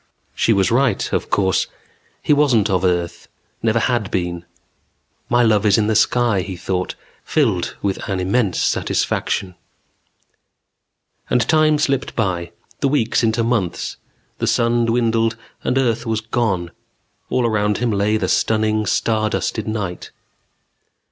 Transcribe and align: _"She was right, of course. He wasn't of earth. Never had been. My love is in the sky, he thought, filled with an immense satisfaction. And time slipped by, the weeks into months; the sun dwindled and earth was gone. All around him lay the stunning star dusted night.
_"She 0.33 0.51
was 0.51 0.71
right, 0.71 1.13
of 1.13 1.29
course. 1.29 1.67
He 2.23 2.33
wasn't 2.33 2.71
of 2.71 2.83
earth. 2.83 3.27
Never 3.61 3.77
had 3.77 4.09
been. 4.09 4.45
My 5.29 5.43
love 5.43 5.63
is 5.63 5.77
in 5.77 5.85
the 5.85 5.93
sky, 5.95 6.41
he 6.41 6.57
thought, 6.57 6.95
filled 7.23 7.75
with 7.83 7.99
an 8.09 8.19
immense 8.19 8.59
satisfaction. 8.59 9.53
And 11.29 11.47
time 11.47 11.77
slipped 11.77 12.15
by, 12.15 12.51
the 12.79 12.87
weeks 12.89 13.21
into 13.21 13.43
months; 13.43 13.97
the 14.39 14.47
sun 14.47 14.85
dwindled 14.85 15.37
and 15.63 15.77
earth 15.77 16.07
was 16.07 16.19
gone. 16.21 16.71
All 17.29 17.45
around 17.45 17.77
him 17.77 17.91
lay 17.91 18.17
the 18.17 18.27
stunning 18.27 18.87
star 18.87 19.29
dusted 19.29 19.67
night. 19.67 20.09